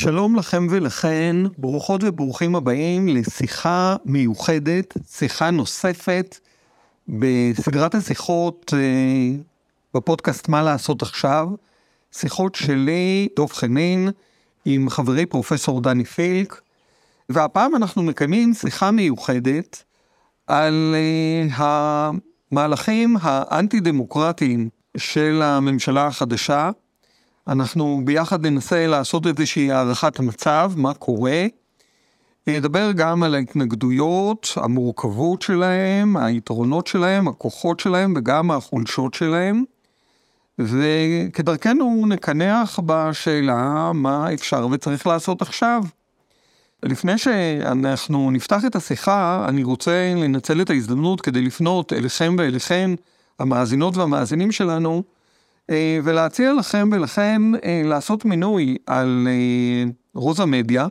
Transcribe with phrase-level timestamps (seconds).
[0.00, 6.38] שלום לכם ולכן, ברוכות וברוכים הבאים לשיחה מיוחדת, שיחה נוספת
[7.08, 9.36] בסדרת השיחות אה,
[9.94, 11.48] בפודקאסט מה לעשות עכשיו,
[12.12, 14.08] שיחות שלי, דב חנין,
[14.64, 16.60] עם חברי פרופסור דני פילק,
[17.28, 19.84] והפעם אנחנו מקיימים שיחה מיוחדת
[20.46, 21.62] על uh,
[22.52, 26.70] המהלכים האנטי דמוקרטיים של הממשלה החדשה.
[27.48, 31.46] אנחנו ביחד ננסה לעשות איזושהי הערכת מצב, מה קורה.
[32.46, 39.64] נדבר גם על ההתנגדויות, המורכבות שלהם, היתרונות שלהם, הכוחות שלהם וגם החולשות שלהם.
[40.58, 45.82] וכדרכנו נקנח בשאלה מה אפשר וצריך לעשות עכשיו.
[46.82, 52.90] לפני שאנחנו נפתח את השיחה, אני רוצה לנצל את ההזדמנות כדי לפנות אליכם ואליכן,
[53.38, 55.19] המאזינות והמאזינים שלנו, אה,
[56.04, 60.86] ולהציע לכם ולכם אה, לעשות מינוי על אה, רוזה מדיה.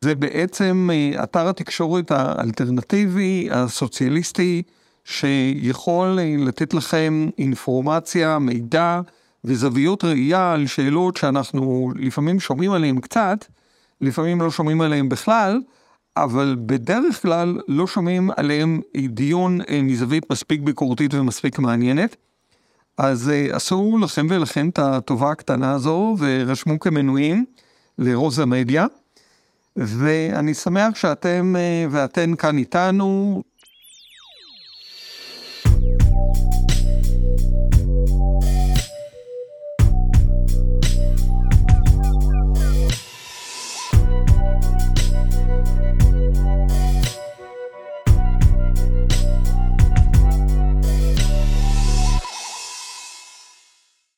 [0.00, 0.90] זה בעצם
[1.22, 4.62] אתר התקשורת האלטרנטיבי, הסוציאליסטי,
[5.04, 9.00] שיכול לתת לכם אינפורמציה, מידע
[9.44, 13.44] וזוויות ראייה על שאלות שאנחנו לפעמים שומעים עליהן קצת,
[14.00, 15.60] לפעמים לא שומעים עליהן בכלל,
[16.16, 22.16] אבל בדרך כלל לא שומעים עליהן דיון מזווית מספיק ביקורתית ומספיק מעניינת.
[22.98, 27.44] אז עשו לכם ולכם את הטובה הקטנה הזו ורשמו כמנויים
[27.98, 28.86] לרוזה מדיה.
[29.76, 31.56] ואני שמח שאתם
[31.90, 33.42] ואתן כאן איתנו,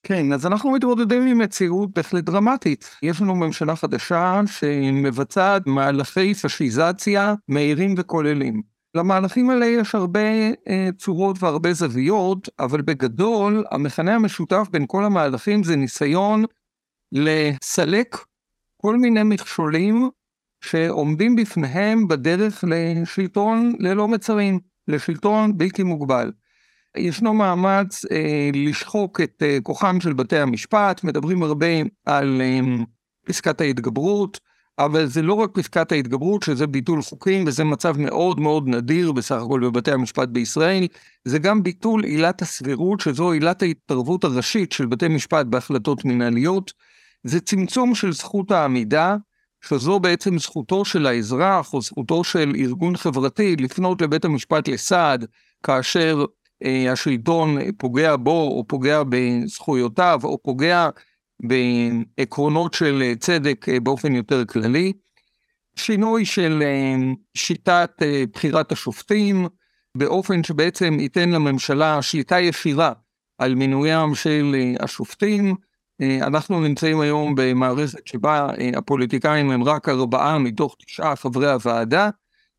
[0.08, 2.90] כן, אז אנחנו מתמודדים עם מציאות בהחלט דרמטית.
[3.02, 8.62] יש לנו ממשלה חדשה שמבצעת מהלכי פשיזציה מהירים וכוללים.
[8.94, 10.20] למהלכים האלה יש הרבה
[10.68, 16.44] אה, צורות והרבה זוויות, אבל בגדול המכנה המשותף בין כל המהלכים זה ניסיון
[17.12, 18.16] לסלק
[18.76, 20.10] כל מיני מכשולים
[20.60, 26.32] שעומדים בפניהם בדרך לשלטון ללא מצרים, לשלטון בלתי מוגבל.
[26.96, 31.66] ישנו מאמץ אה, לשחוק את אה, כוחם של בתי המשפט, מדברים הרבה
[32.06, 32.60] על אה,
[33.26, 34.40] פסקת ההתגברות,
[34.78, 39.34] אבל זה לא רק פסקת ההתגברות, שזה ביטול חוקים, וזה מצב מאוד מאוד נדיר בסך
[39.34, 40.86] הכל בבתי המשפט בישראל,
[41.24, 46.72] זה גם ביטול עילת הסבירות, שזו עילת ההתערבות הראשית של בתי משפט בהחלטות מנהליות,
[47.24, 49.16] זה צמצום של זכות העמידה,
[49.64, 55.24] שזו בעצם זכותו של האזרח או זכותו של ארגון חברתי לפנות לבית המשפט לסעד,
[55.62, 56.24] כאשר
[56.64, 60.88] השלטון פוגע בו או פוגע בזכויותיו או פוגע
[61.42, 64.92] בעקרונות של צדק אה, באופן יותר כללי.
[65.76, 68.02] שינוי של אה, שיטת
[68.32, 69.46] בחירת השופטים
[69.96, 72.92] באופן שבעצם ייתן לממשלה שליטה ישירה
[73.38, 75.54] על מינוים של השופטים.
[76.22, 82.10] אנחנו נמצאים היום במערכת שבה הפוליטיקאים הם רק ארבעה מתוך תשעה חברי הוועדה,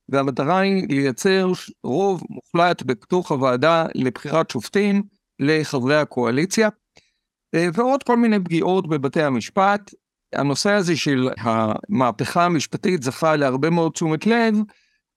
[0.09, 1.51] והמטרה היא לייצר
[1.83, 5.03] רוב מוחלט בתוך הוועדה לבחירת שופטים
[5.39, 6.69] לחברי הקואליציה,
[7.55, 9.93] אה, ועוד כל מיני פגיעות בבתי המשפט.
[10.33, 14.55] הנושא הזה של המהפכה המשפטית זכה להרבה מאוד תשומת לב,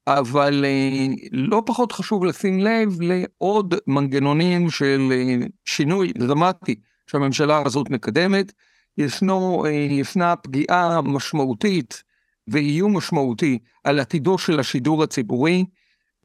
[0.07, 6.75] אבל אה, לא פחות חשוב לשים לב לעוד מנגנונים של אה, שינוי דרמטי
[7.07, 8.53] שהממשלה הזאת מקדמת.
[8.99, 12.03] ישנו, ישנה פגיעה משמעותית
[12.49, 15.65] ואיום משמעותי על עתידו של השידור הציבורי.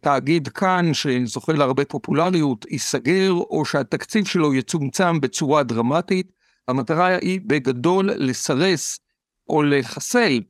[0.01, 6.31] תאגיד כאן, שזוכה להרבה פופולריות, ייסגר, או שהתקציב שלו יצומצם בצורה דרמטית.
[6.67, 8.99] המטרה היא בגדול לסרס
[9.49, 10.41] או לחסל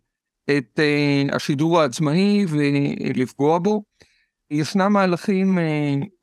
[0.50, 3.84] את uh, השידור העצמאי ולפגוע בו.
[4.52, 5.62] ישנם מהלכים uh,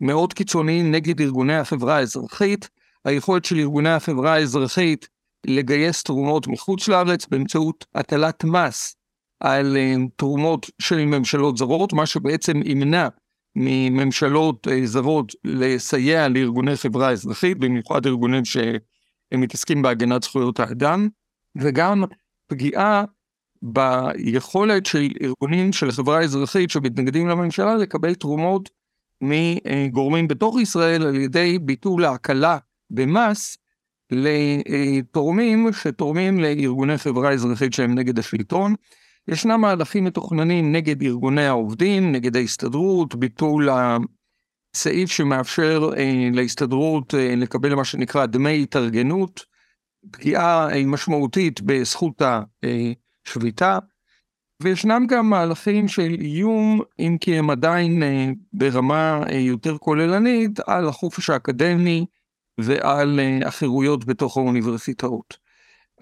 [0.01, 2.69] מאוד קיצוניים נגד ארגוני החברה האזרחית.
[3.05, 5.09] היכולת של ארגוני החברה האזרחית
[5.47, 8.97] לגייס תרומות מחוץ לארץ באמצעות הטלת מס
[9.43, 13.09] על אה, תרומות של ממשלות זרות, מה שבעצם ימנע
[13.57, 21.09] מממשלות אה, זרות לסייע לארגוני חברה אזרחית, במיוחד ארגונים שהם מתעסקים בהגנת זכויות האדם,
[21.57, 22.05] וגם
[22.47, 23.05] פגיעה
[23.63, 28.71] ביכולת של ארגונים של חברה אזרחית שמתנגדים לממשלה לקבל תרומות
[29.21, 32.59] מגורמים בתוך ישראל על ידי ביטול ההקלה
[32.91, 33.57] במס
[34.11, 38.75] לתורמים שתורמים לארגוני חברה אזרחית שהם נגד השלטון.
[39.29, 43.69] ישנם מהלכים מתוכננים נגד ארגוני העובדים, נגד ההסתדרות, ביטול
[44.75, 49.45] הסעיף שמאפשר אה, להסתדרות אה, לקבל מה שנקרא דמי התארגנות,
[50.11, 52.23] פגיעה אה, משמעותית בזכות
[53.25, 53.79] שביתה.
[54.63, 60.89] וישנם גם מהלכים של איום, אם כי הם עדיין אה, ברמה אה, יותר כוללנית, על
[60.89, 62.07] החופש האקדמי
[62.59, 65.42] ועל אה, החירויות בתוך האוניברסיטאות.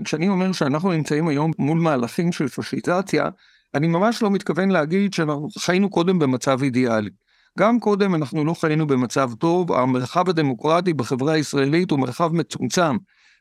[0.05, 3.29] כשאני אומר שאנחנו נמצאים היום מול מהלכים של פשיזציה,
[3.75, 7.11] אני ממש לא מתכוון להגיד שאנחנו חיינו קודם במצב אידיאלי.
[7.59, 12.97] גם קודם אנחנו לא חיינו במצב טוב, המרחב הדמוקרטי בחברה הישראלית הוא מרחב מצומצם.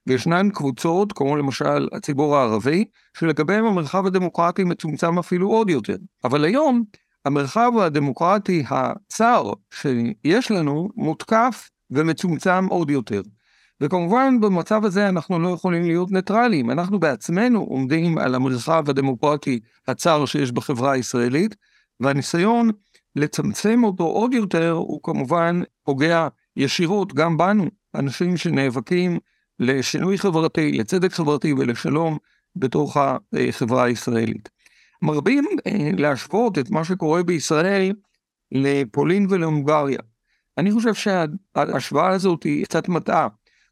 [0.07, 2.85] וישנן קבוצות, כמו למשל הציבור הערבי,
[3.17, 5.95] שלגביהם המרחב הדמוקרטי מצומצם אפילו עוד יותר.
[6.23, 6.83] אבל היום,
[7.25, 13.21] המרחב הדמוקרטי הצר שיש לנו, מותקף ומצומצם עוד יותר.
[13.81, 20.25] וכמובן במצב הזה אנחנו לא יכולים להיות ניטרלים, אנחנו בעצמנו עומדים על המרחב הדמוקרטי הצר
[20.25, 21.55] שיש בחברה הישראלית,
[21.99, 22.69] והניסיון
[23.15, 26.27] לצמצם אותו עוד יותר הוא כמובן פוגע
[26.57, 27.65] ישירות גם בנו,
[27.95, 29.19] אנשים שנאבקים
[29.59, 32.17] לשינוי חברתי, לצדק חברתי ולשלום
[32.55, 32.97] בתוך
[33.33, 34.49] החברה הישראלית.
[35.01, 37.93] מרבים אה, להשוות את מה שקורה בישראל
[38.51, 39.99] לפולין ולהונגריה.
[40.57, 43.27] אני חושב שההשוואה הזאת היא קצת מטעה.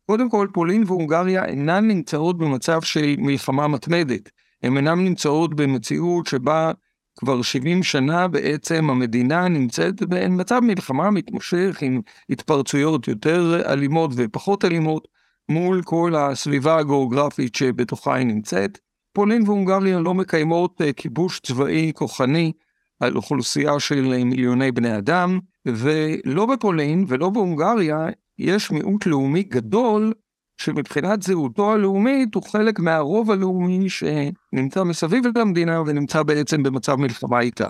[0.09, 4.29] קודם כל, פולין והונגריה אינן נמצאות במצב של מלחמה מתמדת.
[4.63, 6.71] הן אינן נמצאות במציאות שבה
[7.19, 15.07] כבר 70 שנה בעצם המדינה נמצאת במצב מלחמה מתמשך עם התפרצויות יותר אלימות ופחות אלימות.
[15.49, 18.77] מול כל הסביבה הגיאוגרפית שבתוכה היא נמצאת.
[19.13, 22.51] פולין והונגריה לא מקיימות אה, כיבוש צבאי כוחני
[22.99, 28.07] על אוכלוסייה של מיליוני בני אדם, ולא בפולין ולא בהונגריה
[28.39, 30.13] יש מיעוט לאומי גדול
[30.57, 37.67] שמבחינת זהותו הלאומית הוא חלק מהרוב הלאומי שנמצא מסביב למדינה ונמצא בעצם במצב מלחמה איתה.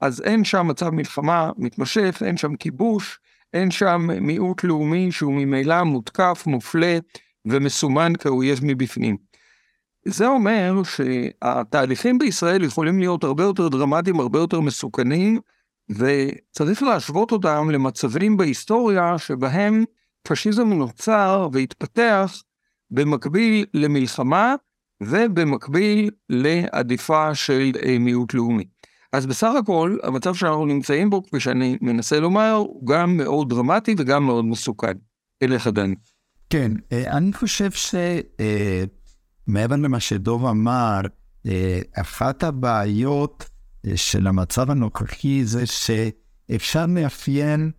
[0.00, 3.18] אז אין שם מצב מלחמה מתמשך, אין שם כיבוש,
[3.54, 6.98] אין שם מיעוט לאומי שהוא ממילא מותקף, מופלה
[7.46, 9.16] ומסומן כאויב מבפנים.
[10.04, 15.40] זה אומר שהתהליכים בישראל יכולים להיות הרבה יותר דרמטיים, הרבה יותר מסוכנים,
[15.90, 19.84] וצריך להשוות אותם למצבים בהיסטוריה שבהם
[20.22, 22.42] פשיזם נוצר והתפתח
[22.90, 24.54] במקביל למלחמה
[25.02, 28.64] ובמקביל לעדיפה של מיעוט לאומי.
[29.12, 33.94] אז בסך הכל, המצב שאנחנו נמצאים בו, כפי שאני מנסה לומר, הוא גם מאוד דרמטי
[33.98, 34.92] וגם מאוד מסוכן.
[35.42, 35.94] אליך, דני.
[36.50, 41.00] כן, אה, אני חושב שמעבר אה, למה שדוב אמר,
[41.46, 43.44] אה, אחת הבעיות
[43.94, 47.70] של המצב הנוכחי זה שאפשר לאפיין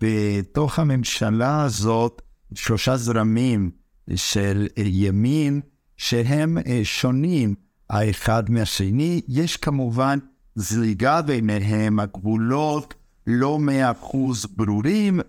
[0.00, 2.22] בתוך הממשלה הזאת
[2.54, 3.70] שלושה זרמים
[4.14, 5.60] של ימין
[5.96, 7.54] שהם שונים
[7.90, 9.20] האחד מהשני.
[9.28, 10.18] יש כמובן
[10.54, 12.94] זליגה ביניהם, הגבולות
[13.26, 15.20] לא מאה אחוז ברורים,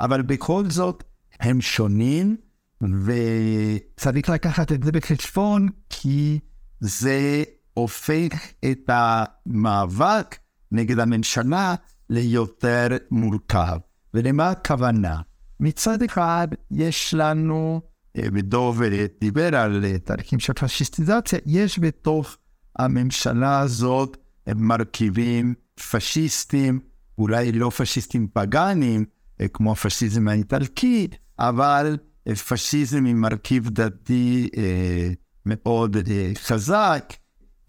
[0.00, 1.04] אבל בכל זאת
[1.40, 2.36] הם שונים,
[2.80, 6.38] וצריך לקחת את זה בחשבון, כי
[6.80, 10.36] זה הופך את המאבק
[10.72, 11.74] נגד הממשלה
[12.10, 13.78] ליותר מורכב.
[14.14, 15.20] ולמה הכוונה?
[15.60, 17.80] מצד אחד, יש לנו,
[18.16, 18.82] אה, ודוב
[19.20, 22.36] דיבר על תהליכים של פשיסטיזציה, יש בתוך
[22.78, 24.16] הממשלה הזאת
[24.56, 25.54] מרכיבים
[25.90, 26.80] פשיסטים,
[27.18, 29.04] אולי לא פשיסטים פגאנים,
[29.40, 31.08] אה, כמו הפשיזם האיטלקי,
[31.38, 31.96] אבל
[32.28, 35.10] אה, פשיזם עם מרכיב דתי אה,
[35.46, 37.12] מאוד אה, חזק,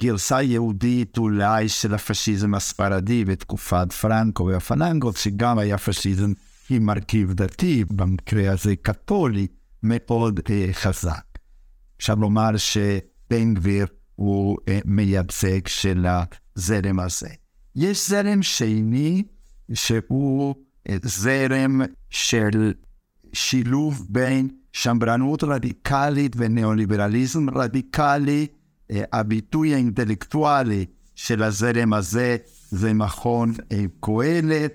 [0.04, 6.34] גרסה יהודית אולי של הפשיזם הספרדי בתקופת פרנקו והפננגות, שגם היה פשיזם
[6.70, 9.48] עם מרכיב דתי, במקרה הזה קתולי,
[9.84, 11.24] מאוד אה, חזק.
[11.98, 16.06] אפשר לומר שבן גביר הוא אה, מייצג של
[16.56, 17.30] הזרם הזה.
[17.76, 19.24] יש זרם שני
[19.74, 20.56] שהוא
[20.90, 22.74] אה, זרם של
[23.34, 28.48] שילוב בין שמרנות רדיקלית וניאו-ליברליזם רדיקלי.
[28.94, 30.86] אה, הביטוי האינטלקטואלי
[31.16, 32.38] של הזרם הזה
[32.70, 33.54] זה מכון
[34.00, 34.74] קהלת,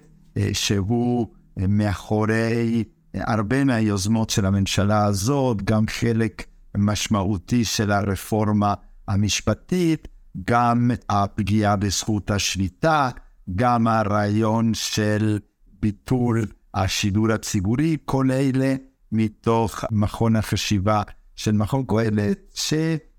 [0.52, 1.26] שהוא
[1.68, 2.84] מאחורי
[3.14, 6.46] הרבה מהיוזמות של הממשלה הזאת, גם חלק
[6.76, 8.74] משמעותי של הרפורמה
[9.08, 10.08] המשפטית,
[10.44, 13.10] גם הפגיעה בזכות השליטה,
[13.54, 15.38] גם הרעיון של
[15.80, 18.74] ביטול השידור הציבורי, כל אלה
[19.12, 21.02] מתוך מכון החשיבה
[21.36, 22.38] של מכון קהלת,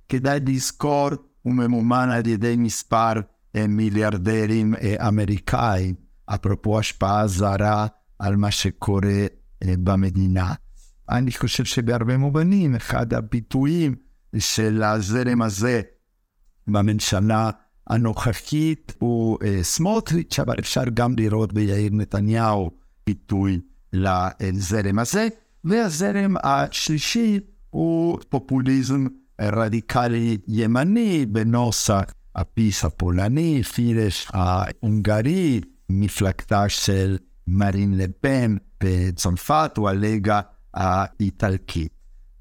[0.09, 1.09] שכדאי לזכור,
[1.41, 3.13] הוא ממומן על ידי מספר
[3.55, 7.87] אה, מיליארדרים אה, אמריקאים, אפרופו השפעה זרה
[8.19, 9.25] על מה שקורה
[9.63, 10.53] אה, במדינה.
[11.09, 13.95] אני חושב שבהרבה מובנים, אחד הביטויים
[14.37, 15.81] של הזרם הזה
[16.67, 17.49] בממשלה
[17.87, 22.71] הנוכחית הוא סמוטריץ', אבל אפשר גם לראות ביאיר נתניהו
[23.07, 23.59] ביטוי
[23.93, 25.27] לזרם הזה.
[25.63, 27.39] והזרם השלישי
[27.69, 29.05] הוא פופוליזם
[29.41, 32.03] רדיקלי ימני בנוסח
[32.35, 37.17] הפיס הפולני, פירש ההונגרי, מפלגתה של
[37.47, 40.41] מרין לפן בצרפת או הליגה
[40.73, 41.91] האיטלקית.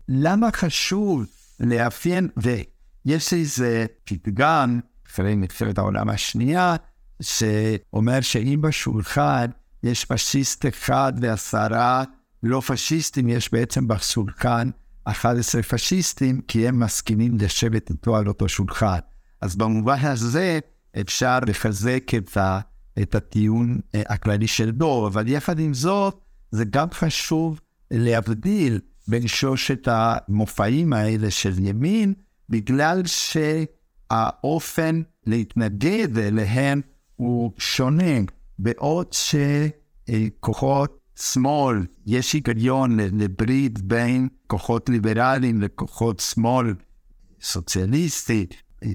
[0.09, 1.27] למה חשוב
[1.61, 6.77] לאפיין, ויש איזה פתגם אחרי מלחמת העולם השנייה,
[7.23, 9.47] שאומר שאם בשולחן
[9.83, 12.05] יש פשיסט אחד ועשרה
[12.43, 14.71] לא פשיסטים, יש בעצם בשולחן
[15.09, 18.99] 11 פשיסטים, כי הם מסכימים לשבת איתו על אותו שולחן.
[19.41, 20.59] אז במובן הזה
[21.01, 22.61] אפשר לחזק את, ה,
[23.03, 27.61] את הטיעון אה, הכללי של דור, אבל יחד עם זאת, זה גם חשוב
[27.91, 32.15] להבדיל בין שלושת המופעים האלה של ימין,
[32.49, 36.81] בגלל שהאופן להתנגד אליהם
[37.17, 38.21] הוא שונה,
[38.59, 39.15] בעוד
[40.09, 46.75] שכוחות שמאל, יש היגיון לברית בין כוחות ליברליים לכוחות שמאל
[47.41, 48.47] סוציאליסטי.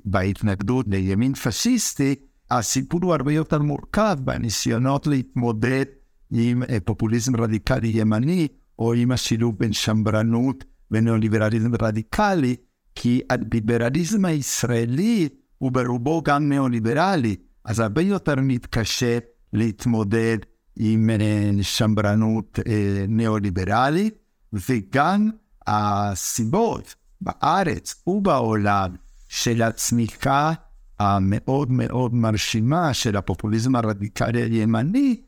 [0.05, 2.15] בהתנגדות לימין פשיסטי,
[2.51, 5.85] הסיפור הוא הרבה יותר מורכב בניסיונות להתמודד
[6.31, 8.47] עם אה, פופוליזם רדיקלי ימני,
[8.79, 12.55] או עם השילוב בין שמרנות וניאו-ליברליזם רדיקלי,
[12.95, 19.17] כי הליברליזם הישראלי הוא ברובו גם ניאו-ליברלי, אז הרבה יותר מתקשה
[19.53, 20.37] להתמודד
[20.75, 24.17] עם אה, שמרנות אה, ניאו-ליברלית,
[24.53, 25.29] וגם
[25.67, 28.95] הסיבות בארץ ובעולם
[29.29, 30.53] של הצמיחה
[30.99, 35.21] המאוד מאוד מרשימה של הפופוליזם הרדיקלי הימני,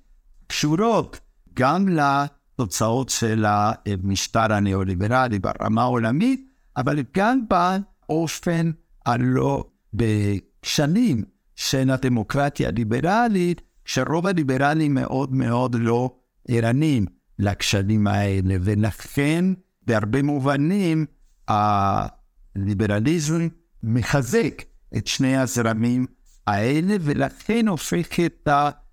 [0.47, 1.19] קשורות
[1.53, 8.71] גם לתוצאות של המשטר הניאו-ליברלי ברמה העולמית, אבל גם באופן
[9.05, 11.23] הלא בשנים
[11.55, 16.15] של הדמוקרטיה הליברלית, שרוב הליברלים מאוד מאוד לא
[16.47, 17.05] ערניים
[17.39, 19.45] לכשלים האלה, ולכן
[19.87, 21.05] בהרבה מובנים
[21.47, 23.47] הליברליזם
[23.83, 24.61] מחזק
[24.97, 26.05] את שני הזרמים
[26.47, 28.49] האלה, ולכן הופך את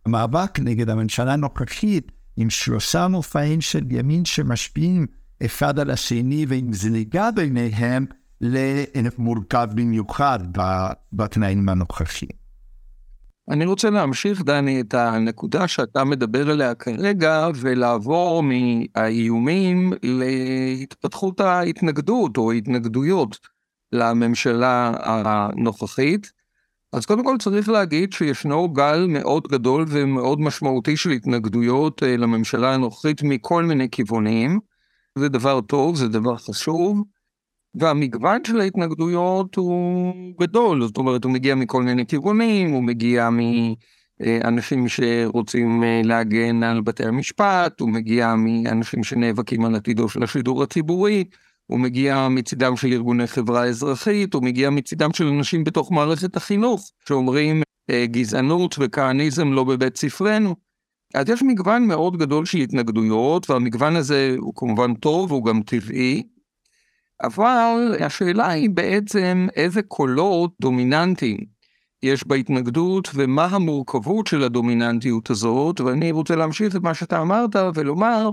[0.07, 5.07] המאבק נגד הממשלה הנוכחית עם שלושה מופעים של ימין שמשפיעים
[5.47, 8.07] אחד על השני ועם זליגה ביניהם
[8.41, 10.39] למורכב במיוחד
[11.13, 12.42] בתנאים הנוכחיים.
[13.51, 22.53] אני רוצה להמשיך, דני, את הנקודה שאתה מדבר עליה כרגע, ולעבור מהאיומים להתפתחות ההתנגדות או
[22.53, 23.39] התנגדויות
[23.93, 26.33] לממשלה הנוכחית.
[26.93, 32.75] אז קודם כל צריך להגיד שישנו גל מאוד גדול ומאוד משמעותי של התנגדויות אה, לממשלה
[32.75, 34.61] הנוכחית מכל מיני כיוונים.
[35.19, 37.03] זה דבר טוב, זה דבר חשוב.
[37.75, 44.89] והמגוון של ההתנגדויות הוא גדול, זאת אומרת הוא מגיע מכל מיני כיוונים, הוא מגיע מאנשים
[44.89, 51.25] שרוצים אה, להגן על בתי המשפט, הוא מגיע מאנשים שנאבקים על עתידו של השידור הציבורי,
[51.67, 56.91] הוא מגיע מצידם של ארגוני חברה אזרחית, הוא מגיע מצידם של אנשים בתוך מערכת החינוך,
[57.09, 60.55] שאומרים אה, גזענות וכהניזם לא בבית ספרנו.
[61.15, 66.23] אז יש מגוון מאוד גדול של התנגדויות, והמגוון הזה הוא כמובן טוב, הוא גם טבעי,
[67.23, 71.39] אבל השאלה היא בעצם איזה קולות דומיננטיים
[72.03, 78.31] יש בהתנגדות ומה המורכבות של הדומיננטיות הזאת, ואני רוצה להמשיך את מה שאתה אמרת ולומר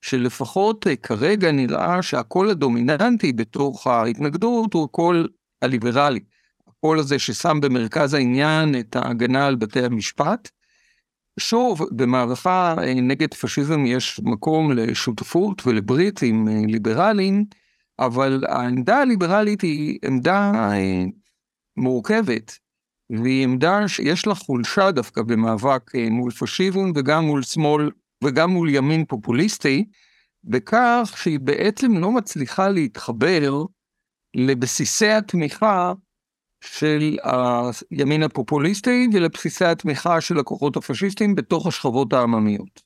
[0.00, 5.28] שלפחות כרגע נראה שהקול הדומיננטי בתוך ההתנגדות הוא הקול
[5.62, 6.20] הליברלי.
[6.68, 10.48] הקול הזה ששם במרכז העניין את ההגנה על בתי המשפט.
[11.40, 17.44] שוב, במערכה נגד פשיזם יש מקום לשותפות ולברית עם ליברלים,
[17.98, 21.04] אבל העמדה הליברלית היא עמדה אה,
[21.76, 22.58] מורכבת,
[23.10, 27.90] והיא עמדה שיש לה חולשה דווקא במאבק אה, מול פשיזם וגם מול שמאל
[28.24, 29.84] וגם מול ימין פופוליסטי,
[30.44, 33.64] בכך שהיא בעצם לא מצליחה להתחבר
[34.36, 35.92] לבסיסי התמיכה
[36.64, 37.16] של
[37.90, 42.82] הימין הפופוליסטי ולבסיסי התמיכה של הכוחות הפשיסטיים בתוך השכבות העממיות.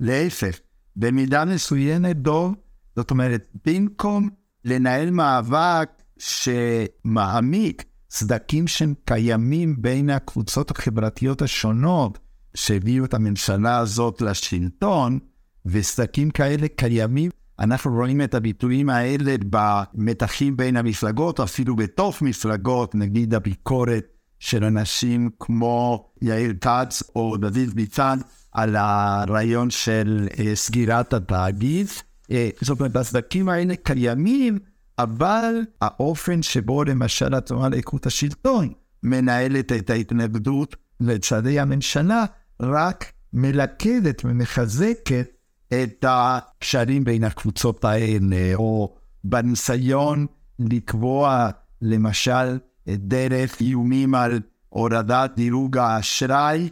[0.00, 0.58] להפך,
[0.96, 2.54] במידה מסוימת דוב,
[2.96, 4.28] זאת אומרת, במקום
[4.64, 12.18] לנהל מאבק שמעמיק סדקים שהם קיימים בין הקבוצות החברתיות השונות
[12.54, 15.18] שהביאו את הממשלה הזאת לשלטון,
[15.66, 17.30] וסדקים כאלה קיימים.
[17.58, 24.06] אנחנו רואים את הביטויים האלה במתחים בין המפלגות, אפילו בתוך מפלגות, נגיד הביקורת
[24.38, 28.18] של אנשים כמו יאיר כץ או דוד ביצן
[28.52, 31.86] על הרעיון של uh, סגירת התאגיד.
[32.30, 34.58] אה, זאת אומרת, הסדקים האלה קיימים,
[34.98, 42.24] אבל האופן שבו למשל התנועה לאיכות השלטון מנהלת את ההתנגדות לצעדי הממשלה,
[42.60, 45.28] רק מלכדת ומחזקת
[45.68, 50.26] את הקשרים בין הקבוצות האלה, או בניסיון
[50.58, 51.50] לקבוע
[51.82, 56.68] למשל דרך איומים על הורדת דירוג האשראי,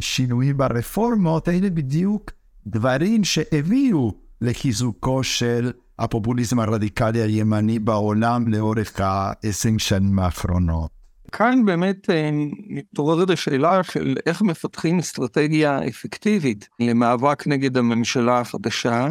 [0.00, 2.30] שינויים ברפורמות, אלה בדיוק
[2.66, 10.90] דברים שהביאו לחיזוקו של הפופוליזם הרדיקלי הימני בעולם לאורך ה-20 שנים האחרונות.
[11.32, 12.30] כאן באמת אה,
[12.68, 19.08] מתעוררת השאלה של איך מפתחים אסטרטגיה אפקטיבית למאבק נגד הממשלה החדשה.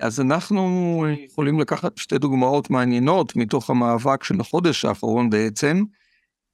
[0.00, 5.84] אז אנחנו יכולים לקחת שתי דוגמאות מעניינות מתוך המאבק של החודש האחרון בעצם.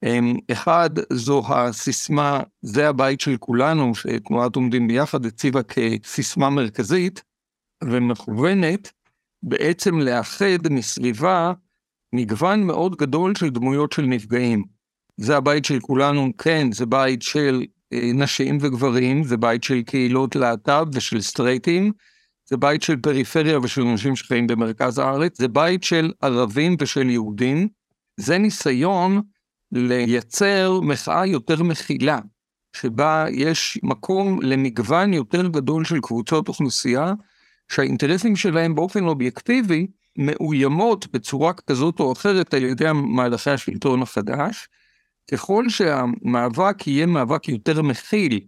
[0.04, 7.23] אמ, אחד, זו הסיסמה, זה הבית של כולנו, שתנועת עומדים ביחד הציבה כסיסמה מרכזית
[7.91, 8.93] ומכוונת
[9.43, 11.53] בעצם לאחד מסביבה
[12.14, 14.64] מגוון מאוד גדול של דמויות של נפגעים.
[15.17, 20.37] זה הבית של כולנו, כן, זה בית של אה, נשים וגברים, זה בית של קהילות
[20.37, 21.93] להט"ב ושל סטרייטים,
[22.49, 27.69] זה בית של פריפריה ושל אנשים שחיים במרכז הארץ, זה בית של ערבים ושל יהודים.
[28.17, 29.23] זה ניסיון
[29.73, 32.19] לייצר מחאה יותר מכילה,
[32.76, 37.12] שבה יש מקום למגוון יותר גדול של קבוצות אוכלוסייה,
[37.75, 39.87] שהאינטרסים שלהם באופן אובייקטיבי
[40.19, 44.69] מאוימות בצורה כזאת או אחרת על ידי מהלכי השלטון החדש.
[45.31, 48.40] ככל שהמאבק יהיה מאבק יותר מכיל,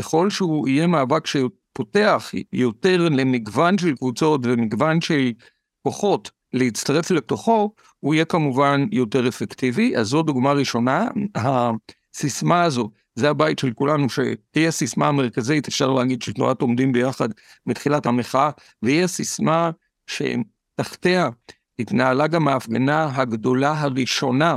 [0.00, 5.32] ככל שהוא יהיה מאבק שפותח יותר למגוון של קבוצות ומגוון של
[5.82, 9.96] כוחות להצטרף לתוכו, הוא יהיה כמובן יותר אפקטיבי.
[9.96, 11.08] אז זו דוגמה ראשונה.
[12.14, 17.28] הסיסמה הזו, זה הבית של כולנו, שהיא הסיסמה המרכזית, אפשר להגיד שתנועת עומדים ביחד
[17.66, 18.50] מתחילת המחאה,
[18.82, 19.70] והיא הסיסמה
[20.06, 21.28] שתחתיה
[21.78, 24.56] התנהלה גם ההפגנה הגדולה הראשונה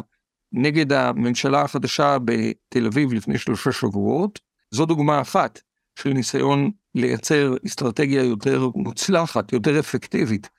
[0.51, 4.39] נגד הממשלה החדשה בתל אביב לפני שלושה שבועות.
[4.71, 5.61] זו דוגמה אחת
[5.99, 10.49] של ניסיון לייצר אסטרטגיה יותר מוצלחת, יותר אפקטיבית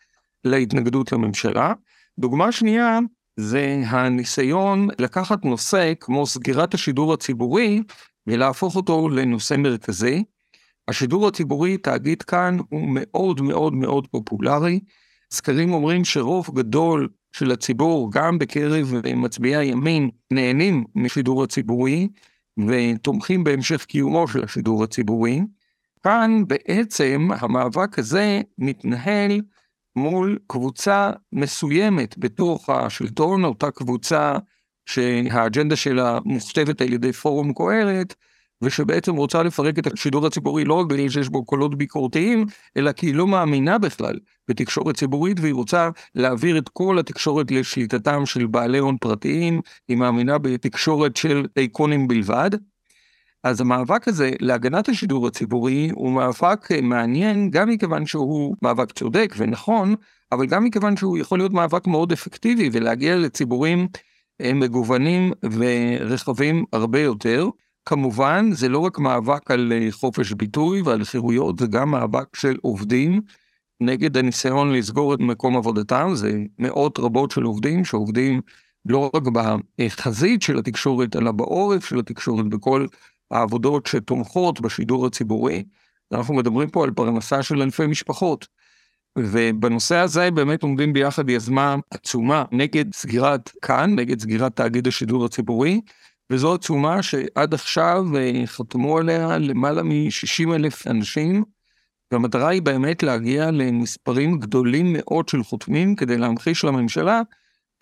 [0.45, 1.73] להתנגדות לממשלה.
[2.19, 2.99] דוגמה שנייה
[3.37, 7.83] זה הניסיון לקחת נושא כמו סגירת השידור הציבורי
[8.27, 10.25] ולהפוך אותו לנושא מרכזי.
[10.89, 14.81] השידור הציבורי, תאגיד כאן, הוא מאוד מאוד מאוד פופולרי.
[15.33, 22.09] סקרים אומרים שרוב גדול של הציבור, גם בקרב מצביעי הימין, נהנים משידור הציבורי
[22.69, 25.41] ותומכים בהמשך קיומו של השידור הציבורי.
[26.03, 29.41] כאן בעצם המאבק הזה מתנהל
[29.97, 34.35] מול קבוצה מסוימת בתוך השלטון, אותה קבוצה
[34.87, 38.15] שהאג'נדה שלה מוכתבת על ידי פורום קהלת,
[38.63, 43.07] ושבעצם רוצה לפרק את השידור הציבורי לא רק בגלל שיש בו קולות ביקורתיים, אלא כי
[43.07, 48.79] היא לא מאמינה בכלל בתקשורת ציבורית, והיא רוצה להעביר את כל התקשורת לשליטתם של בעלי
[48.79, 52.51] הון פרטיים, היא מאמינה בתקשורת של טייקונים בלבד.
[53.45, 59.95] אז המאבק הזה להגנת השידור הציבורי הוא מאבק מעניין גם מכיוון שהוא מאבק צודק ונכון,
[60.33, 63.89] אבל גם מכיוון שהוא יכול להיות מאבק מאוד אפקטיבי ולהגיע לציבורים
[64.41, 67.49] אה, מגוונים ורחבים הרבה יותר.
[67.85, 72.57] כמובן זה לא רק מאבק על אה, חופש ביטוי ועל חירויות, זה גם מאבק של
[72.63, 73.21] עובדים
[73.81, 78.41] נגד הניסיון לסגור את מקום עבודתם, זה מאות רבות של עובדים שעובדים
[78.87, 82.87] לא רק בחזית של התקשורת, אלא בעורף של התקשורת, בכל
[83.33, 85.65] העבודות שתומכות בשידור הציבורי.
[86.13, 88.47] אנחנו מדברים פה על פרנסה של אלפי משפחות.
[89.19, 95.81] ובנושא הזה באמת עומדים ביחד יזמה עצומה נגד סגירת כאן, נגד סגירת תאגיד השידור הציבורי,
[96.31, 101.45] וזו עצומה שעד עכשיו אה, חתמו עליה למעלה מ-60 אלף אנשים,
[102.13, 107.23] והמטרה היא באמת להגיע למספרים גדולים מאוד של חותמים כדי להמחיש לממשלה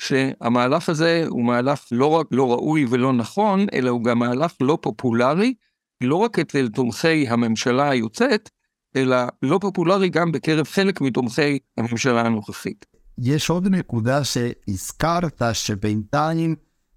[0.00, 4.78] שהמהלך הזה הוא מהלך לא רק לא ראוי ולא נכון, אלא הוא גם מהלך לא
[4.82, 5.54] פופולרי,
[6.00, 8.50] לא רק אצל תומכי הממשלה היוצאת,
[8.96, 12.86] אלא לא פופולרי גם בקרב חלק מתומכי הממשלה הנוכחית.
[13.18, 16.54] יש עוד נקודה שהזכרת, שבינתיים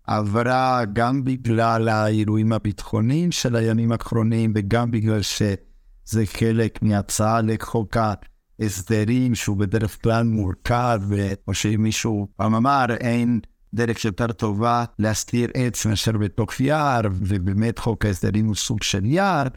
[0.07, 7.97] עברה גם בגלל האירועים הביטחוניים של הימים האחרונים, וגם בגלל שזה חלק מהצעה לחוק
[8.65, 11.01] הסדרים שהוא בדרך כלל מורכב,
[11.47, 13.39] או שמישהו פעם אמר, אין
[13.73, 19.47] דרך יותר טובה להסתיר עץ מאשר בתוך יער, ובאמת חוק ההסדרים הוא סוג של יער,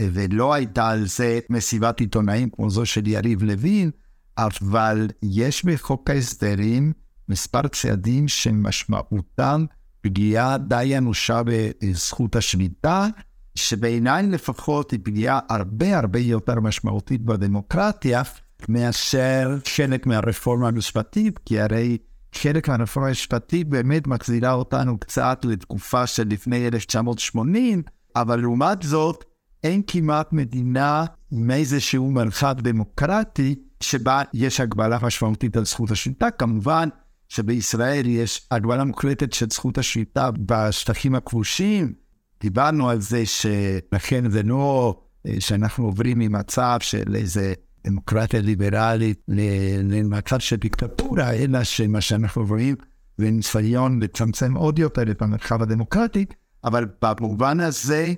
[0.00, 3.90] ולא הייתה על זה מסיבת עיתונאים כמו זו של יריב לוין,
[4.38, 6.92] אבל יש בחוק ההסדרים
[7.28, 9.64] מספר צעדים שמשמעותם
[10.00, 13.06] פגיעה די אנושה בזכות השליטה,
[13.54, 18.22] שבעיניי לפחות היא פגיעה הרבה הרבה יותר משמעותית בדמוקרטיה,
[18.68, 21.98] מאשר חלק מהרפורמה המשפטית, כי הרי
[22.34, 27.82] חלק מהרפורמה המשפטית באמת מחזירה אותנו קצת לתקופה של לפני 1980,
[28.16, 29.24] אבל לעומת זאת,
[29.64, 36.30] אין כמעט מדינה עם איזשהו מרחב דמוקרטי שבה יש הגבלה משמעותית על זכות השליטה.
[36.30, 36.88] כמובן,
[37.28, 41.92] שבישראל יש הגבלה מוחלטת של זכות השליטה בשטחים הכבושים.
[42.40, 47.54] דיברנו על זה שלכן זה לא אה, שאנחנו עוברים ממצב של איזה
[47.86, 52.74] דמוקרטיה ליברלית למצב של דיקטטורה, אלא שמה שאנחנו רואים
[53.18, 56.24] זה ניסיון לצמצם עוד יותר את המרחב הדמוקרטי,
[56.64, 58.12] אבל במובן הזה,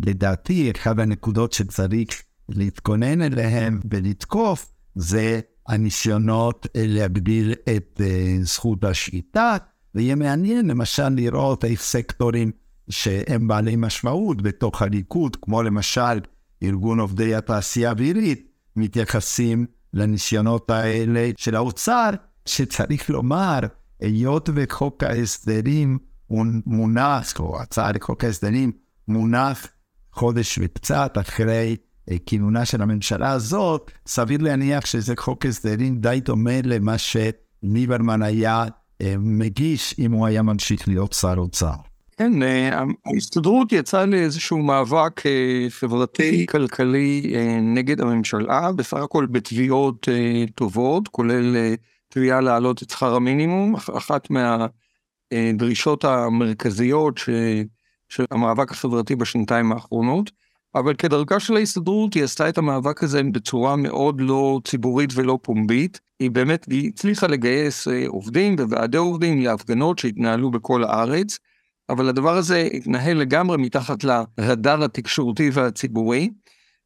[0.00, 9.56] לדעתי, אחד הנקודות שצריך להתכונן אליהן ולתקוף, זה הניסיונות להגביל את uh, זכות השליטה,
[9.94, 12.50] ויהיה מעניין למשל לראות איך סקטורים
[12.88, 16.20] שהם בעלי משמעות בתוך הליכוד, כמו למשל
[16.62, 22.10] ארגון עובדי התעשייה האווירית, מתייחסים לניסיונות האלה של האוצר,
[22.46, 23.58] שצריך לומר,
[24.00, 28.72] היות וחוק ההסדרים הוא מונח, או הצעה לחוק ההסדרים
[29.08, 29.66] מונח
[30.12, 31.76] חודש וקצת אחרי
[32.10, 38.64] אה, כינונה של הממשלה הזאת, סביר להניח שזה חוק הסדרים די דומה למה שליברמן היה
[39.00, 41.74] אה, מגיש אם הוא היה ממשיך להיות שר אוצר.
[42.16, 45.22] כן, אה, ההסתדרות יצאה לאיזשהו מאבק
[45.68, 50.08] חברתי-כלכלי נגד הממשלה, בסך הכל בתביעות
[50.54, 51.56] טובות, כולל
[52.08, 54.28] תביעה להעלות את שכר המינימום, אחת
[55.32, 57.20] מהדרישות המרכזיות
[58.08, 60.30] של המאבק החברתי בשנתיים האחרונות.
[60.76, 66.00] אבל כדרכה של ההסתדרות היא עשתה את המאבק הזה בצורה מאוד לא ציבורית ולא פומבית.
[66.20, 71.38] היא באמת היא הצליחה לגייס אה, עובדים וועדי עובדים להפגנות שהתנהלו בכל הארץ,
[71.88, 76.30] אבל הדבר הזה התנהל לגמרי מתחת לרדאר התקשורתי והציבורי.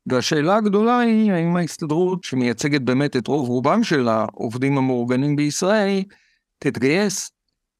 [0.06, 6.02] והשאלה הגדולה היא האם ההסתדרות שמייצגת באמת את רוב רובם של העובדים המאורגנים בישראל
[6.58, 7.30] תתגייס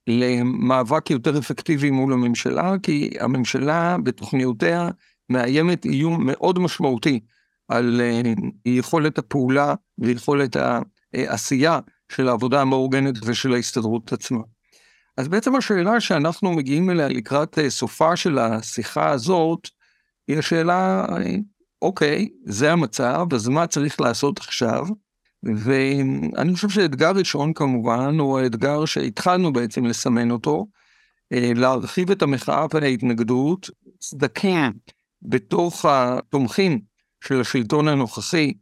[0.07, 4.89] למאבק יותר אפקטיבי מול הממשלה כי הממשלה בתוכניותיה
[5.31, 7.21] מאיימת איום מאוד משמעותי
[7.69, 8.33] על אה,
[8.67, 10.57] יכולת הפעולה ויכולת
[11.15, 11.79] העשייה
[12.13, 14.41] של העבודה המאורגנת ושל ההסתדרות עצמה.
[15.17, 19.69] אז בעצם השאלה שאנחנו מגיעים אליה לקראת אה, סופה של השיחה הזאת,
[20.29, 21.37] היא השאלה, אה,
[21.83, 24.87] אוקיי, זה המצב, אז מה צריך לעשות עכשיו?
[25.43, 30.67] ואני חושב שאתגר ראשון כמובן הוא האתגר שהתחלנו בעצם לסמן אותו,
[31.31, 34.73] להרחיב את המחאה וההתנגדות, צדקים
[35.23, 36.81] בתוך התומכים
[37.25, 38.53] של השלטון הנוכחי,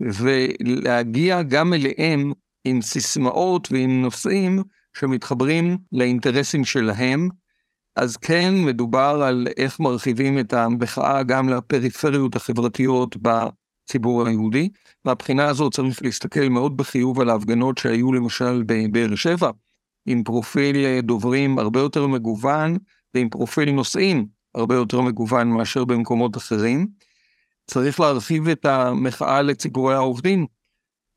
[0.00, 2.32] ולהגיע גם אליהם
[2.64, 4.62] עם סיסמאות ועם נושאים
[4.98, 7.28] שמתחברים לאינטרסים שלהם.
[7.96, 14.68] אז כן מדובר על איך מרחיבים את המחאה גם לפריפריות החברתיות בציבור היהודי.
[15.04, 19.50] מהבחינה הזאת צריך להסתכל מאוד בחיוב על ההפגנות שהיו למשל בבאר שבע,
[20.06, 22.76] עם פרופיל דוברים הרבה יותר מגוון
[23.14, 26.86] ועם פרופיל נושאים הרבה יותר מגוון מאשר במקומות אחרים.
[27.66, 30.46] צריך להרחיב את המחאה לציבורי העובדים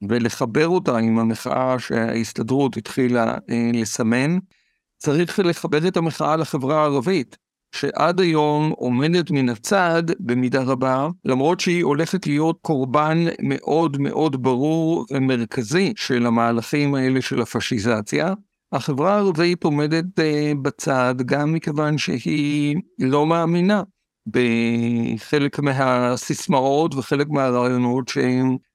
[0.09, 4.37] ולחבר אותה עם המחאה שההסתדרות התחילה אה, לסמן.
[4.97, 7.37] צריך לחבר את המחאה לחברה הערבית,
[7.75, 15.05] שעד היום עומדת מן הצד במידה רבה, למרות שהיא הולכת להיות קורבן מאוד מאוד ברור
[15.11, 18.33] ומרכזי של המהלכים האלה של הפשיזציה.
[18.71, 23.83] החברה הערבית עומדת uh, בצד גם מכיוון שהיא לא מאמינה
[24.27, 28.66] בחלק מהסיסמאות וחלק מהרעיונות שהמחאה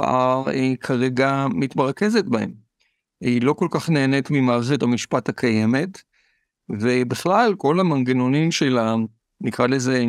[0.00, 2.52] uh, כרגע מתמרכזת בהם.
[3.20, 6.02] היא לא כל כך נהנית ממערכת המשפט הקיימת,
[6.68, 8.94] ובכלל כל המנגנונים של ה...
[9.40, 10.04] נקרא לזה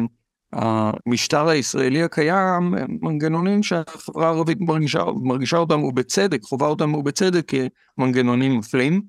[0.53, 7.51] המשטר הישראלי הקיים מנגנונים שהחברה הערבית מרגישה, מרגישה אותם ובצדק, חובה אותם ובצדק
[7.97, 9.01] כמנגנונים מפלים.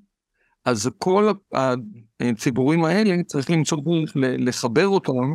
[0.65, 1.31] אז כל
[2.21, 5.33] הציבורים האלה צריך למצוא דרך לחבר אותם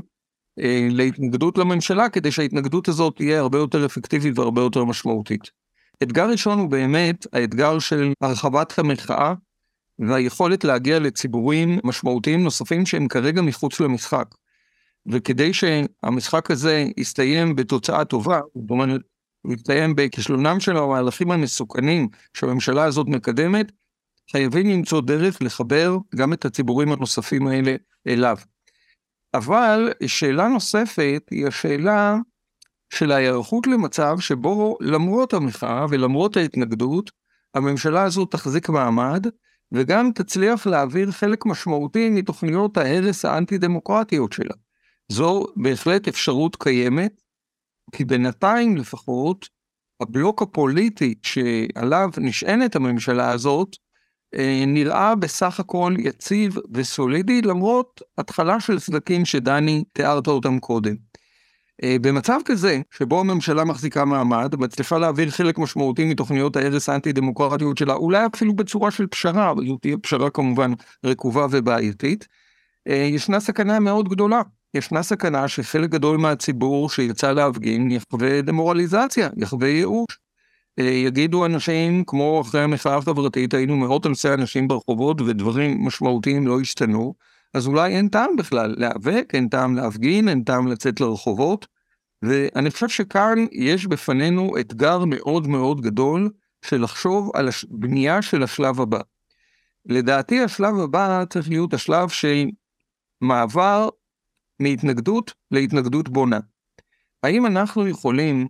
[0.90, 5.50] להתנגדות לממשלה כדי שההתנגדות הזאת תהיה הרבה יותר אפקטיבית והרבה יותר משמעותית.
[6.02, 9.34] אתגר ראשון הוא באמת האתגר של הרחבת המחאה
[9.98, 14.26] והיכולת להגיע לציבורים משמעותיים נוספים שהם כרגע מחוץ למשחק.
[15.06, 19.00] וכדי שהמשחק הזה יסתיים בתוצאה טובה, זאת אומרת,
[19.42, 23.72] הוא יסתיים בכישלונם של המהלכים המסוכנים שהממשלה הזאת מקדמת,
[24.30, 28.36] חייבים למצוא דרך לחבר גם את הציבורים הנוספים האלה אליו.
[29.34, 32.16] אבל שאלה נוספת היא השאלה
[32.94, 37.10] של ההיערכות למצב שבו למרות המחאה ולמרות ההתנגדות,
[37.54, 39.26] הממשלה הזו תחזיק מעמד
[39.72, 44.54] וגם תצליח להעביר חלק משמעותי מתוכניות ההרס האנטי דמוקרטיות שלה.
[45.08, 47.20] זו בהחלט אפשרות קיימת,
[47.92, 49.48] כי בינתיים לפחות,
[50.00, 53.76] הבלוק הפוליטי שעליו נשענת הממשלה הזאת,
[54.66, 60.94] נראה בסך הכל יציב וסולידי, למרות התחלה של סדקים שדני תיארת אותם קודם.
[61.84, 67.94] אה, במצב כזה, שבו הממשלה מחזיקה מעמד, מצליחה להעביר חלק משמעותי מתוכניות ההרס האנטי-דמוקרטיות שלה,
[67.94, 70.72] אולי אפילו בצורה של פשרה, אבל זו תהיה פשרה כמובן
[71.06, 72.28] רקובה ובעייתית,
[72.88, 74.42] אה, ישנה סכנה מאוד גדולה.
[74.74, 80.21] ישנה סכנה שחלק גדול מהציבור שיצא להפגין יחווה דמורליזציה, יחווה ייאוש.
[80.78, 86.60] אה, יגידו אנשים, כמו אחרי המחאה החברתית, היינו מאות אלפי אנשים ברחובות ודברים משמעותיים לא
[86.60, 87.14] השתנו,
[87.54, 91.66] אז אולי אין טעם בכלל להיאבק, אין טעם להפגין, אין טעם לצאת לרחובות.
[92.22, 96.30] ואני חושב שכאן יש בפנינו אתגר מאוד מאוד גדול
[96.64, 99.00] של לחשוב על הבנייה של השלב הבא.
[99.86, 102.46] לדעתי השלב הבא צריך להיות השלב של
[103.20, 103.88] מעבר
[104.60, 106.38] מהתנגדות להתנגדות בונה.
[107.22, 108.48] האם אנחנו יכולים,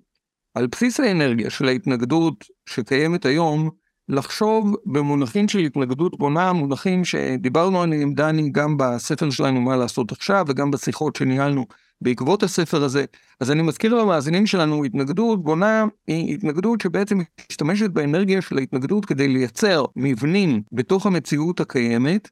[0.54, 3.70] על בסיס האנרגיה של ההתנגדות שקיימת היום,
[4.08, 10.44] לחשוב במונחים של התנגדות בונה, מונחים שדיברנו עליהם דני גם בספר שלנו מה לעשות עכשיו
[10.48, 11.66] וגם בשיחות שניהלנו
[12.00, 13.04] בעקבות הספר הזה.
[13.40, 17.18] אז אני מזכיר למאזינים שלנו, התנגדות בונה היא התנגדות שבעצם
[17.50, 22.28] משתמשת באנרגיה של ההתנגדות כדי לייצר מבנים בתוך המציאות הקיימת,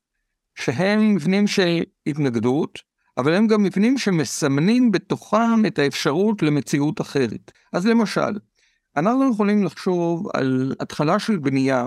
[0.55, 2.79] שהם מבנים של התנגדות,
[3.19, 7.53] אבל הם גם מבנים שמסמנים בתוכם את האפשרות למציאות אחרת.
[7.73, 8.39] אז למשל,
[8.97, 11.87] אנחנו יכולים לחשוב על התחלה של בנייה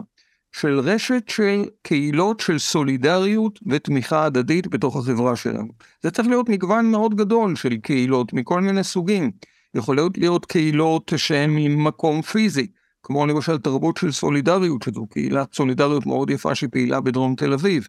[0.52, 5.68] של רשת של קהילות של סולידריות ותמיכה הדדית בתוך החברה שלנו.
[6.04, 9.32] זה צריך להיות מגוון מאוד גדול של קהילות מכל מיני סוגים.
[9.76, 12.68] יכולות להיות קהילות שהן ממקום פיזי,
[13.04, 17.88] כמו למשל תרבות של סולידריות, שזו קהילת סולידריות מאוד יפה שפעילה בדרום תל אביב.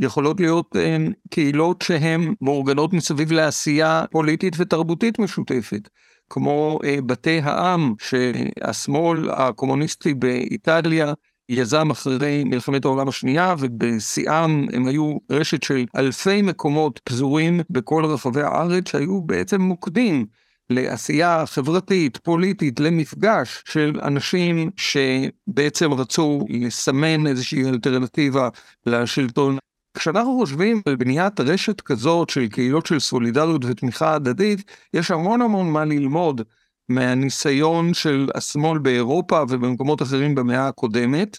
[0.00, 0.96] יכולות להיות אה,
[1.30, 5.88] קהילות שהן מאורגנות מסביב לעשייה פוליטית ותרבותית משותפת.
[6.30, 11.12] כמו אה, בתי העם שהשמאל הקומוניסטי באיטליה
[11.48, 18.42] יזם אחרי מלחמת העולם השנייה ובשיאם הם היו רשת של אלפי מקומות פזורים בכל רחבי
[18.42, 20.26] הארץ שהיו בעצם מוקדים
[20.70, 28.48] לעשייה חברתית, פוליטית, למפגש של אנשים שבעצם רצו לסמן איזושהי אלטרנטיבה
[28.86, 29.58] לשלטון
[29.94, 35.70] כשאנחנו חושבים על בניית רשת כזאת של קהילות של סולידריות ותמיכה הדדית, יש המון המון
[35.72, 36.42] מה ללמוד
[36.88, 41.38] מהניסיון של השמאל באירופה ובמקומות אחרים במאה הקודמת,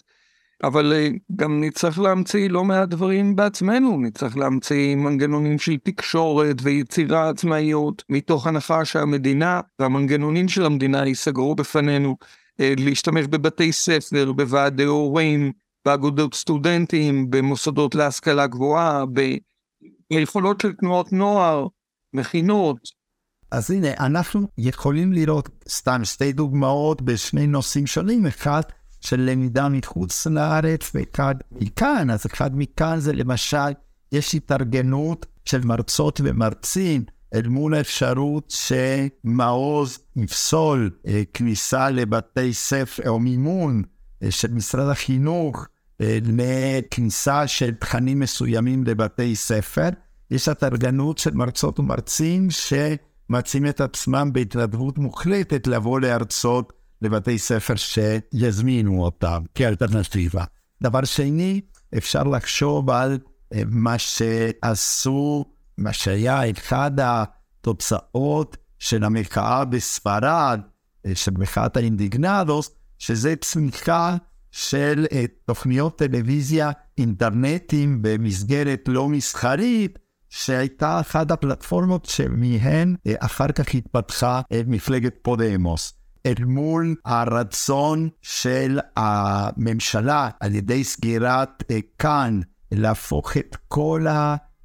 [0.62, 7.28] אבל אה, גם נצטרך להמציא לא מעט דברים בעצמנו, נצטרך להמציא מנגנונים של תקשורת ויצירה
[7.28, 12.16] עצמאיות, מתוך הנחה שהמדינה והמנגנונים של המדינה ייסגרו בפנינו,
[12.60, 15.52] אה, להשתמש בבתי ספר, בוועדי הורים,
[15.84, 19.04] באגודות סטודנטים, במוסדות להשכלה גבוהה,
[20.10, 21.66] ביכולות של תנועות נוער,
[22.12, 22.78] מכינות.
[23.50, 28.62] אז הנה, אנחנו יכולים לראות סתם שתי דוגמאות בשני נושאים שונים, אחד
[29.00, 33.72] של למידה מחוץ לארץ ואחד מכאן, אז אחד מכאן זה למשל,
[34.12, 43.18] יש התארגנות של מרצות ומרצים אל מול האפשרות שמעוז יפסול אה, כניסה לבתי ספר או
[43.18, 43.82] מימון
[44.22, 45.66] אה, של משרד החינוך
[46.02, 49.88] לכניסה של תכנים מסוימים לבתי ספר.
[50.30, 59.02] יש התארגנות של מרצות ומרצים שמציעים את עצמם בהתנדבות מוחלטת לבוא להרצות לבתי ספר שיזמינו
[59.02, 60.44] אותם כאלטרנטיבה.
[60.82, 61.60] דבר שני,
[61.96, 63.18] אפשר לחשוב על
[63.54, 65.44] אה, מה שעשו,
[65.78, 70.60] מה שהיה אחד התוצאות של המחאה בספרד,
[71.06, 74.16] אה, של מחאת האינדיגנדוס, שזה צמיחה
[74.52, 75.14] של uh,
[75.46, 84.56] תוכניות טלוויזיה אינטרנטיים במסגרת לא מסחרית, שהייתה אחת הפלטפורמות שמהן uh, אחר כך התפתחה uh,
[84.66, 85.92] מפלגת פודמוס.
[86.26, 91.62] אל מול הרצון של הממשלה על ידי סגירת
[91.98, 92.40] כאן
[92.72, 94.06] להפוך את כל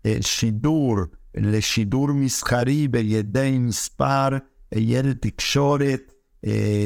[0.05, 0.97] השידור
[1.37, 4.27] לשידור מסחרי בידי מספר
[4.75, 6.13] ילד תקשורת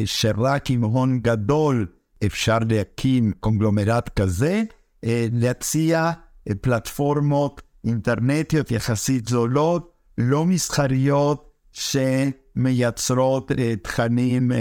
[0.05, 1.87] שרק עם הון גדול
[2.25, 4.63] אפשר להקים קונגלומרט כזה,
[5.03, 6.11] אה, להציע
[6.49, 14.51] אה, פלטפורמות אינטרנטיות יחסית זולות, לא מסחריות, שמייצרות אה, תכנים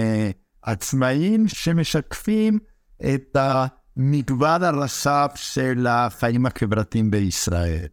[0.62, 2.58] עצמאיים שמשקפים
[3.14, 7.86] את המגוון הרחב של החיים החברתיים בישראל.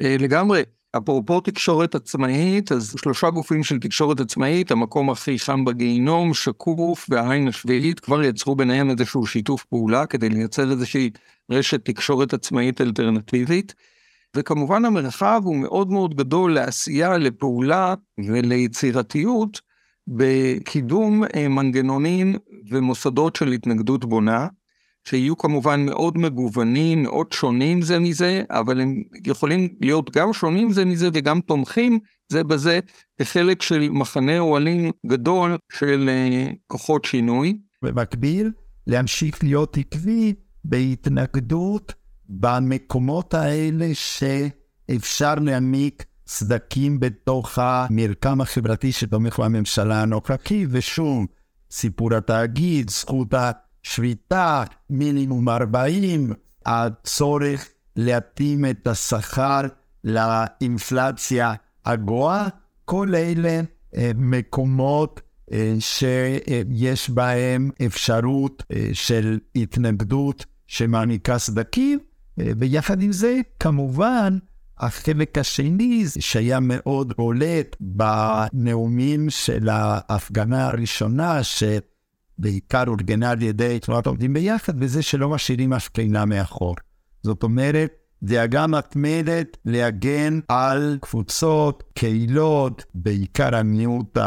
[0.00, 0.62] לגמרי.
[0.96, 7.48] אפרופו תקשורת עצמאית, אז שלושה גופים של תקשורת עצמאית, המקום הכי חם בגיהינום, שקוף והעין
[7.48, 11.10] השביעית, כבר יצרו ביניהם איזשהו שיתוף פעולה כדי לייצר איזושהי
[11.50, 13.74] רשת תקשורת עצמאית אלטרנטיבית.
[14.36, 19.60] וכמובן המרחב הוא מאוד מאוד גדול לעשייה, לפעולה וליצירתיות
[20.08, 22.34] בקידום אה, מנגנונים
[22.70, 24.46] ומוסדות של התנגדות בונה.
[25.04, 30.84] שיהיו כמובן מאוד מגוונים, מאוד שונים זה מזה, אבל הם יכולים להיות גם שונים זה
[30.84, 31.98] מזה וגם תומכים
[32.32, 32.80] זה בזה
[33.20, 37.58] כחלק של מחנה אוהלים גדול של uh, כוחות שינוי.
[37.82, 38.50] במקביל,
[38.86, 40.34] להמשיך להיות עקבי
[40.64, 41.94] בהתנגדות
[42.28, 51.26] במקומות האלה שאפשר להעמיק סדקים בתוך המרקם החברתי שתומך בממשלה הנוכחי, ושוב,
[51.70, 53.28] סיפור התאגיד, זכות
[53.84, 56.32] השביתה, מינימום 40,
[56.66, 59.60] הצורך להתאים את השכר
[60.04, 62.48] לאינפלציה הגואה,
[62.84, 63.60] כל אלה
[63.96, 65.20] אה, מקומות
[65.52, 71.98] אה, שיש בהם אפשרות אה, של התנגדות שמעניקה סדקים,
[72.38, 74.38] ויחד עם זה, כמובן,
[74.78, 81.42] החלק השני, שהיה מאוד בולט בנאומים של ההפגנה הראשונה,
[82.40, 86.74] שבעיקר אורגנה על ידי תנועת עובדים ביחד, וזה שלא משאירים אף קרינה מאחור.
[87.22, 94.18] זאת אומרת, דאגה מתמדת להגן על קבוצות, קהילות, בעיקר המיעוט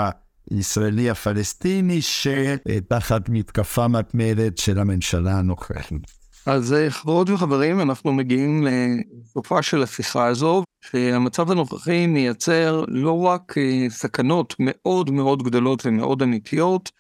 [0.52, 6.24] הישראלי הפלסטיני, שתחת מתקפה מתמדת של הממשלה הנוכחית.
[6.46, 13.58] אז אה, חברות וחברים, אנחנו מגיעים לסופה של השיחה הזו, שהמצב הנוכחי מייצר לא רק
[13.58, 16.92] אה, סכנות מאוד מאוד גדולות ומאוד אמיתיות,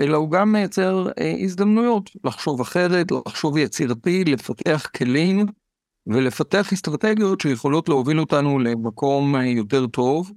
[0.00, 5.46] אלא הוא גם מייצר אה, הזדמנויות לחשוב אחרת, לחשוב יצירתי, לפתח כלים
[6.06, 10.32] ולפתח אסטרטגיות שיכולות להוביל אותנו למקום יותר טוב.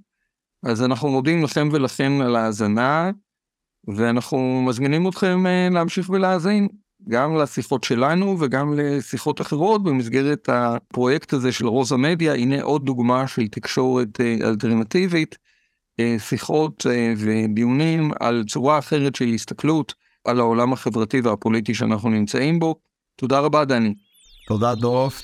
[0.63, 3.12] אז אנחנו מודים לכם ולכם על ההאזנה,
[3.95, 6.67] ואנחנו מזמינים אתכם להמשיך ולהאזין.
[7.10, 13.28] גם לשיחות שלנו וגם לשיחות אחרות במסגרת הפרויקט הזה של רוזה מדיה, הנה עוד דוגמה
[13.28, 15.50] של תקשורת אה, אלטרנטיבית, אה,
[16.17, 19.93] שיחות אה, ודיונים על צורה אחרת של הסתכלות
[20.25, 22.75] על העולם החברתי והפוליטי שאנחנו נמצאים בו.
[23.15, 23.93] תודה רבה דני.
[24.47, 25.21] תודה דורף.